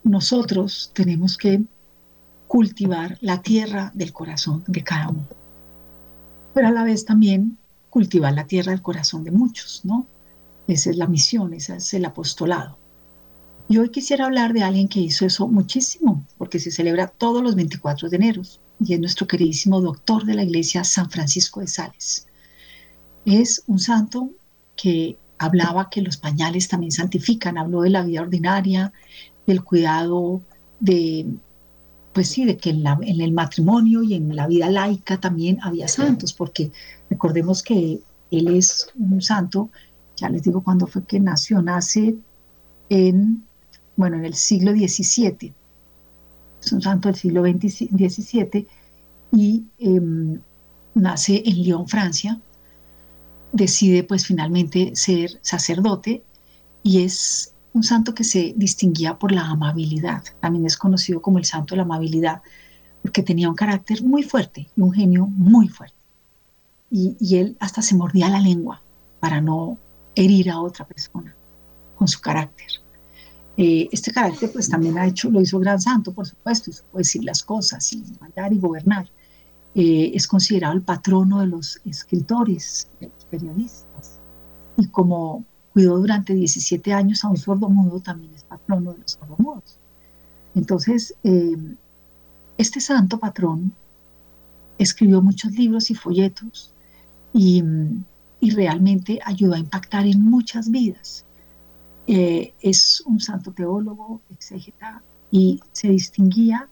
[0.04, 1.64] nosotros tenemos que
[2.48, 5.28] cultivar la tierra del corazón de cada uno,
[6.54, 7.58] pero a la vez también
[7.90, 10.06] cultivar la tierra del corazón de muchos, ¿no?
[10.68, 12.78] Esa es la misión, ese es el apostolado.
[13.68, 17.56] Y hoy quisiera hablar de alguien que hizo eso muchísimo, porque se celebra todos los
[17.56, 18.42] 24 de enero,
[18.80, 22.28] y es nuestro queridísimo doctor de la iglesia San Francisco de Sales.
[23.26, 24.30] Es un santo
[24.76, 28.92] que hablaba que los pañales también santifican, habló de la vida ordinaria,
[29.46, 30.42] del cuidado
[30.80, 31.26] de,
[32.14, 35.88] pues sí, de que en, en el matrimonio y en la vida laica también había
[35.88, 36.72] santos, porque
[37.10, 38.00] recordemos que
[38.32, 39.70] él es un santo,
[40.16, 42.16] ya les digo cuándo fue que nació, nace
[42.90, 43.44] en,
[43.96, 45.54] bueno, en el siglo XVII
[46.64, 48.68] es un santo del siglo XVII
[49.32, 50.40] y em,
[50.96, 52.40] nace en Lyon, Francia,
[53.52, 56.24] decide pues finalmente ser sacerdote
[56.84, 61.46] y es un santo que se distinguía por la amabilidad, también es conocido como el
[61.46, 62.42] santo de la amabilidad,
[63.02, 65.98] porque tenía un carácter muy fuerte y un genio muy fuerte.
[66.92, 68.82] Y, y él hasta se mordía la lengua
[69.20, 69.78] para no
[70.16, 71.36] herir a otra persona
[71.98, 72.83] con su carácter.
[73.58, 77.24] Eh, este carácter pues también ha hecho, lo hizo gran santo, por supuesto, y decir
[77.24, 79.08] las cosas y mandar y gobernar.
[79.76, 84.20] eh, es considerado el patrono de los escritores, de los periodistas.
[84.78, 89.80] Y como cuidó durante 17 años a un sordomudo, también es patrono de los sordomudos.
[90.56, 91.58] Entonces, eh,
[92.58, 93.74] este santo patrón
[94.78, 96.74] escribió muchos libros y folletos
[97.34, 97.64] y,
[98.42, 101.26] realmente ayudó a impactar en muchas vidas.
[102.08, 105.02] Eh, es un santo teólogo, exégeta,
[105.32, 106.70] y se distinguía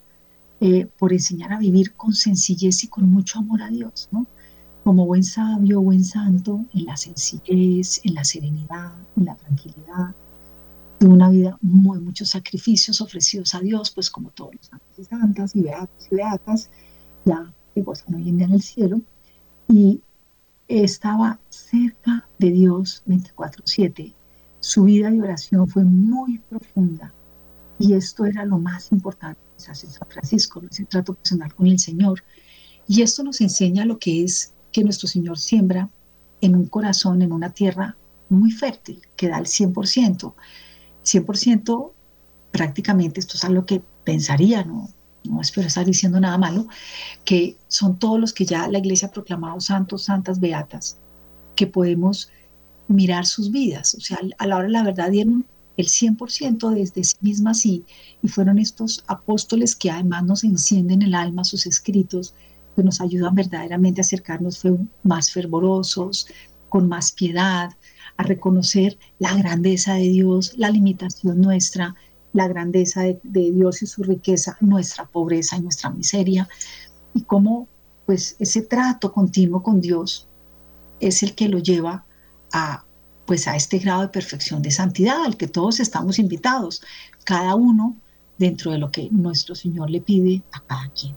[0.60, 4.26] eh, por enseñar a vivir con sencillez y con mucho amor a Dios, ¿no?
[4.84, 10.14] Como buen sabio, buen santo, en la sencillez, en la serenidad, en la tranquilidad,
[11.00, 15.04] de una vida muy, muchos sacrificios ofrecidos a Dios, pues como todos los santos y
[15.04, 16.70] santas y beatos y beatas,
[17.24, 19.00] ya que gozan hoy en día en el cielo,
[19.68, 20.00] y
[20.68, 24.14] estaba cerca de Dios 24/7.
[24.62, 27.12] Su vida de oración fue muy profunda
[27.80, 32.22] y esto era lo más importante en San Francisco, ese trato personal con el Señor.
[32.86, 35.88] Y esto nos enseña lo que es que nuestro Señor siembra
[36.40, 37.96] en un corazón, en una tierra
[38.28, 40.32] muy fértil, que da el 100%.
[41.02, 41.92] 100%
[42.52, 44.88] prácticamente, esto es algo que pensaría, no,
[45.24, 46.68] no espero estar diciendo nada malo,
[47.24, 50.98] que son todos los que ya la iglesia ha proclamado santos, santas, beatas,
[51.56, 52.30] que podemos
[52.88, 53.94] mirar sus vidas.
[53.94, 57.84] O sea, a la hora de la verdad dieron el 100% desde sí mismas y,
[58.22, 62.34] y fueron estos apóstoles que además nos encienden el alma, sus escritos,
[62.76, 64.62] que nos ayudan verdaderamente a acercarnos
[65.02, 66.26] más fervorosos,
[66.68, 67.70] con más piedad,
[68.16, 71.94] a reconocer la grandeza de Dios, la limitación nuestra,
[72.32, 76.48] la grandeza de, Dios y su riqueza, nuestra pobreza y nuestra miseria,
[77.14, 77.68] y cómo
[78.06, 80.26] pues ese trato continuo con Dios
[80.98, 82.04] es el que lo lleva
[82.52, 82.84] a
[83.26, 86.82] pues a este grado de perfección de santidad al que todos estamos invitados,
[87.24, 87.96] cada uno
[88.38, 91.14] dentro de lo que nuestro Señor le pide a cada quien.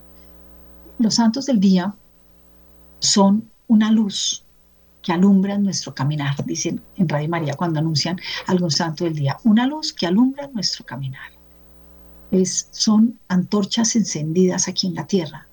[1.00, 1.94] Los santos del día
[3.00, 4.44] son una luz
[5.02, 9.68] que alumbra nuestro caminar, dicen en Radio María cuando anuncian algún santo del día, una
[9.68, 11.32] luz que alumbra nuestro caminar.
[12.32, 15.48] Es, son antorchas encendidas aquí en la tierra,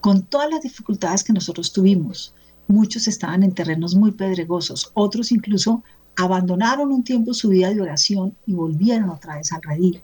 [0.00, 2.34] con todas las dificultades que nosotros tuvimos.
[2.70, 5.82] Muchos estaban en terrenos muy pedregosos, otros incluso
[6.16, 10.00] abandonaron un tiempo su vida de oración y volvieron otra vez al redil.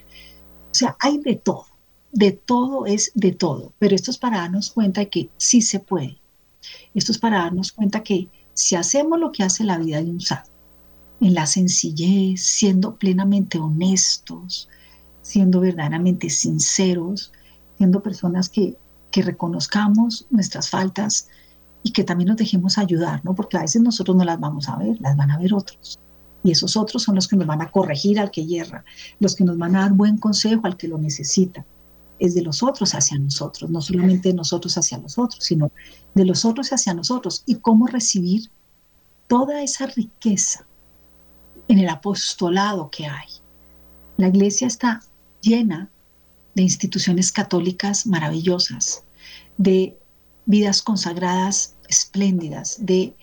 [0.73, 1.67] O sea, hay de todo,
[2.11, 5.79] de todo es de todo, pero esto es para darnos cuenta de que sí se
[5.79, 6.19] puede.
[6.93, 10.21] Esto es para darnos cuenta que si hacemos lo que hace la vida de un
[10.21, 10.51] santo,
[11.21, 14.69] en la sencillez, siendo plenamente honestos,
[15.23, 17.33] siendo verdaderamente sinceros,
[17.77, 18.77] siendo personas que,
[19.13, 21.29] que reconozcamos nuestras faltas
[21.87, 23.33] y que también nos dejemos ayudar, ¿no?
[23.37, 26.01] Porque a veces nosotros no las vamos a ver, las van a ver otros.
[26.43, 28.85] Y esos otros son los que nos van a corregir al que hierra,
[29.21, 31.65] los que nos van a dar buen consejo al que lo necesita
[32.19, 35.71] es de los otros hacia nosotros, no solamente de nosotros hacia los otros, sino
[36.15, 38.51] de los otros hacia nosotros y cómo recibir
[39.29, 40.67] toda esa riqueza
[41.69, 43.29] en el apostolado que hay.
[44.17, 45.03] La iglesia está
[45.41, 45.89] llena
[46.57, 49.05] de instituciones católicas maravillosas,
[49.57, 49.97] de
[50.47, 53.15] vidas consagradas espléndidas, de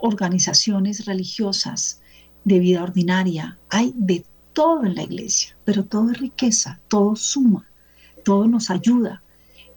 [0.00, 2.00] organizaciones religiosas,
[2.44, 3.58] de vida ordinaria.
[3.70, 7.66] Hay de todo en la iglesia, pero todo es riqueza, todo suma
[8.26, 9.22] todo nos ayuda.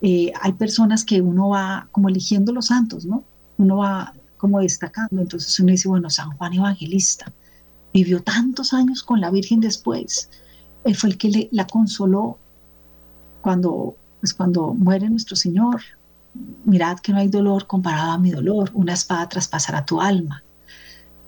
[0.01, 3.23] Eh, hay personas que uno va como eligiendo los santos, ¿no?
[3.59, 7.32] Uno va como destacando, entonces uno dice, bueno, San Juan Evangelista
[7.93, 10.32] vivió tantos años con la Virgen después,
[10.84, 12.39] él fue el que la consoló
[13.41, 15.82] cuando, pues cuando muere nuestro Señor.
[16.65, 20.43] Mirad que no hay dolor comparado a mi dolor, una espada traspasará tu alma.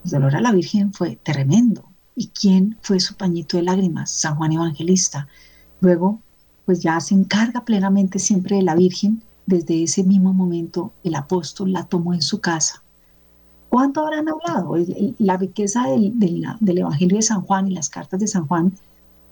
[0.04, 1.84] El dolor a la Virgen fue tremendo.
[2.14, 4.10] ¿Y quién fue su pañito de lágrimas?
[4.10, 5.28] San Juan Evangelista.
[5.80, 6.20] Luego
[6.64, 9.22] pues ya se encarga plenamente siempre de la Virgen.
[9.46, 12.82] Desde ese mismo momento el apóstol la tomó en su casa.
[13.68, 14.76] ¿Cuánto habrán hablado?
[15.18, 18.74] La riqueza del, del, Evangelio de San Juan y las cartas de San Juan,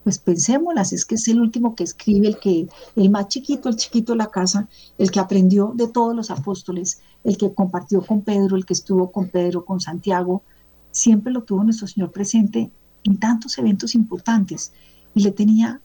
[0.04, 3.76] pues pensémoslas, es que es el último que escribe, el que, el más chiquito, el
[3.76, 8.22] chiquito de la casa, el que aprendió de todos los apóstoles, el que compartió con
[8.22, 10.42] Pedro, el que estuvo con Pedro, con Santiago,
[10.90, 12.70] siempre lo tuvo nuestro Señor presente
[13.04, 14.72] en tantos eventos importantes
[15.14, 15.80] y le tenía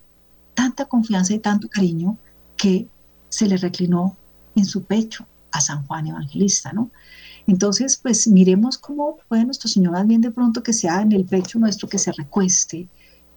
[0.53, 2.18] tanta confianza y tanto cariño
[2.55, 2.88] que
[3.30, 4.16] se le reclinó
[4.55, 6.89] en su pecho a San Juan Evangelista, ¿no?
[7.47, 11.26] Entonces, pues miremos cómo puede nuestro Señor más bien de pronto que sea en el
[11.26, 12.88] pecho nuestro, que se recueste,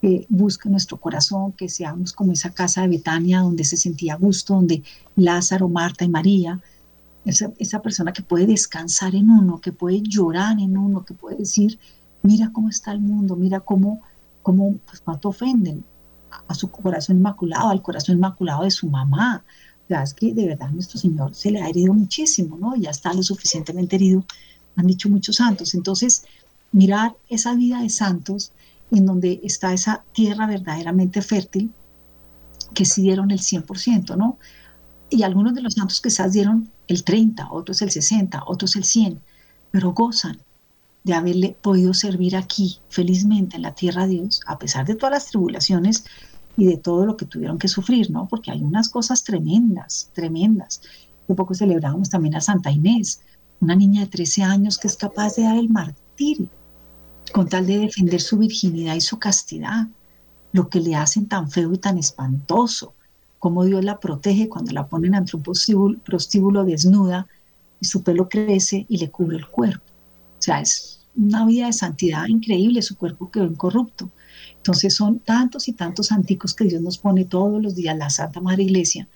[0.00, 4.54] que busque nuestro corazón, que seamos como esa casa de Betania donde se sentía gusto,
[4.54, 4.82] donde
[5.16, 6.60] Lázaro, Marta y María,
[7.24, 11.36] esa, esa persona que puede descansar en uno, que puede llorar en uno, que puede
[11.36, 11.78] decir,
[12.22, 14.00] mira cómo está el mundo, mira cómo,
[14.42, 15.84] cómo pues, cuánto ofenden,
[16.46, 19.42] a su corazón inmaculado, al corazón inmaculado de su mamá,
[19.88, 22.76] sea, es que de verdad nuestro Señor se le ha herido muchísimo, ¿no?
[22.76, 24.24] Ya está lo suficientemente herido,
[24.76, 25.74] han dicho muchos santos.
[25.74, 26.24] Entonces,
[26.72, 28.52] mirar esa vida de santos
[28.90, 31.72] en donde está esa tierra verdaderamente fértil,
[32.74, 34.38] que sí dieron el 100%, ¿no?
[35.10, 39.20] Y algunos de los santos quizás dieron el 30, otros el 60, otros el 100,
[39.70, 40.38] pero gozan
[41.04, 45.12] de haberle podido servir aquí felizmente en la tierra de Dios, a pesar de todas
[45.12, 46.04] las tribulaciones
[46.56, 48.28] y de todo lo que tuvieron que sufrir, ¿no?
[48.28, 50.82] Porque hay unas cosas tremendas, tremendas.
[51.26, 53.20] Un poco celebrábamos también a Santa Inés,
[53.60, 56.50] una niña de 13 años que es capaz de dar el martirio
[57.30, 59.86] con tal de defender su virginidad y su castidad,
[60.52, 62.94] lo que le hacen tan feo y tan espantoso,
[63.38, 67.26] cómo Dios la protege cuando la ponen ante un prostíbulo, desnuda
[67.80, 69.84] y su pelo crece y le cubre el cuerpo.
[70.38, 74.10] O sea, es una vida de santidad increíble, su cuerpo quedó incorrupto.
[74.56, 78.40] Entonces son tantos y tantos anticos que Dios nos pone todos los días, la Santa
[78.40, 79.08] Madre Iglesia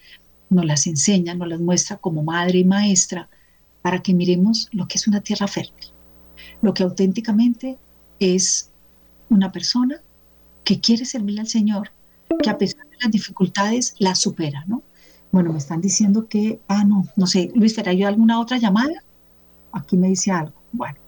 [0.52, 3.28] nos las enseña, nos las muestra como madre y maestra,
[3.80, 5.90] para que miremos lo que es una tierra fértil,
[6.60, 7.78] lo que auténticamente
[8.22, 8.70] es
[9.30, 10.00] una persona
[10.64, 11.90] que quiere servirle al Señor,
[12.42, 14.82] que a pesar de las dificultades la supera, ¿no?
[15.32, 19.02] Bueno, me están diciendo que, ah, no, no sé, Luis, ¿será yo alguna otra llamada?
[19.72, 20.52] Aquí me dice algo.
[20.72, 20.98] Bueno,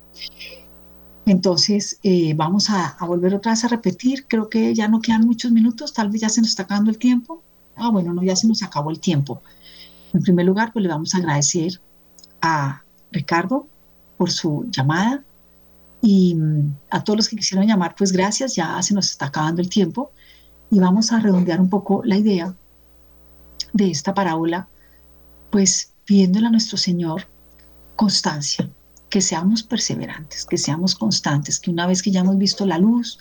[1.26, 4.26] entonces eh, vamos a, volver otra vez a repetir.
[4.26, 6.98] Creo que ya no quedan muchos minutos, tal vez ya se nos está acabando el
[6.98, 7.42] tiempo.
[7.76, 9.42] Ah, bueno, no, ya se nos acabó el tiempo.
[10.12, 11.80] En primer lugar, pues le vamos a agradecer
[12.40, 13.66] a Ricardo
[14.16, 15.22] por su llamada,
[16.04, 19.62] y mm, a todos los que quisieron llamar, pues gracias, ya se nos está acabando
[19.62, 20.12] el tiempo.
[20.70, 22.54] Y vamos a redondear un poco la idea
[23.72, 24.68] de esta parábola,
[25.50, 27.26] pues pidiéndole a nuestro Señor
[27.96, 28.68] constancia,
[29.08, 33.18] que seamos perseverantes, que seamos constantes, que una vez que ya hemos visto la luz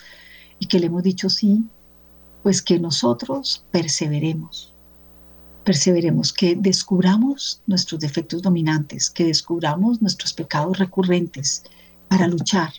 [0.60, 1.64] y que le hemos dicho sí,
[2.42, 4.74] pues que nosotros perseveremos,
[5.64, 11.64] perseveremos, que descubramos nuestros defectos dominantes, que descubramos nuestros pecados recurrentes,
[12.14, 12.72] para luchar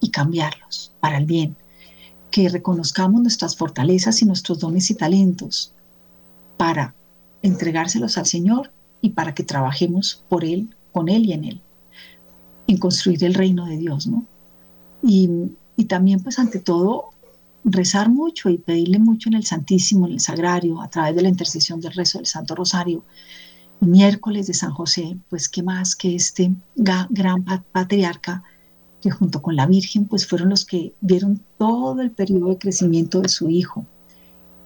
[0.00, 1.54] y cambiarlos para el bien,
[2.30, 5.74] que reconozcamos nuestras fortalezas y nuestros dones y talentos
[6.56, 6.94] para
[7.42, 11.60] entregárselos al Señor y para que trabajemos por Él, con Él y en Él,
[12.66, 14.24] en construir el reino de Dios, ¿no?
[15.02, 15.28] Y,
[15.76, 17.10] y también, pues, ante todo,
[17.62, 21.28] rezar mucho y pedirle mucho en el Santísimo, en el Sagrario, a través de la
[21.28, 23.04] intercesión del rezo del Santo Rosario,
[23.80, 28.42] miércoles de San José, pues qué más que este gran patriarca
[29.00, 33.20] que junto con la Virgen pues fueron los que vieron todo el periodo de crecimiento
[33.20, 33.86] de su hijo,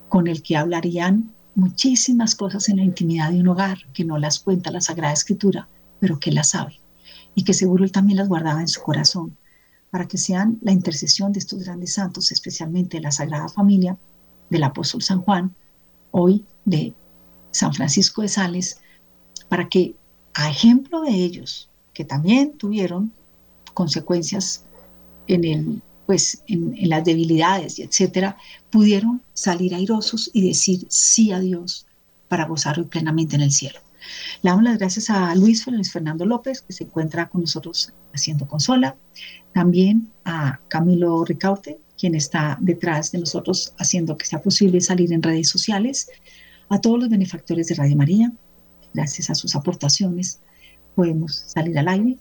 [0.09, 4.39] con el que hablarían muchísimas cosas en la intimidad de un hogar que no las
[4.39, 6.81] cuenta la Sagrada Escritura, pero que las sabe
[7.35, 9.37] y que seguro él también las guardaba en su corazón,
[9.91, 13.97] para que sean la intercesión de estos grandes santos, especialmente de la Sagrada Familia,
[14.49, 15.55] del apóstol San Juan,
[16.11, 16.95] hoy de
[17.51, 18.81] San Francisco de Sales,
[19.51, 19.97] para que
[20.33, 23.13] a ejemplo de ellos, que también tuvieron
[23.75, 24.65] consecuencias
[25.27, 28.37] en, el, pues, en, las debilidades y etcétera,
[28.71, 31.87] pudieron salir airosos y decir sí a Dios
[32.29, 33.81] para gozar plenamente en el cielo.
[34.43, 38.97] Le damos las gracias a Luis Fernando López, que se encuentra con nosotros haciendo consola.
[39.53, 45.25] También a Camilo Ricaute, quien está detrás de nosotros haciendo que sea posible salir en
[45.25, 46.09] redes sociales.
[46.69, 48.33] A todos los benefactores de Radio María,
[48.95, 50.41] gracias a sus aportaciones,
[50.95, 52.19] podemos salir al aire,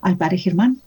[0.00, 0.80] al Padre Germán.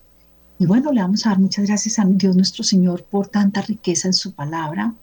[0.59, 4.07] Y bueno, le vamos a dar muchas gracias a Dios nuestro Señor por tanta riqueza
[4.07, 4.93] en su palabra,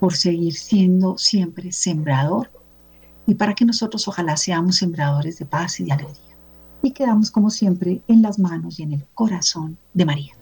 [0.00, 2.50] por seguir siendo siempre sembrador
[3.26, 6.36] y para que nosotros ojalá seamos sembradores de paz y de alegría.
[6.82, 10.34] Y quedamos como siempre en las manos y en el corazón de María.